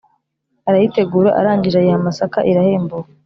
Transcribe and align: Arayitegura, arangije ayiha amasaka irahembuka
Arayitegura, 0.67 1.29
arangije 1.39 1.77
ayiha 1.79 1.97
amasaka 1.99 2.39
irahembuka 2.51 3.09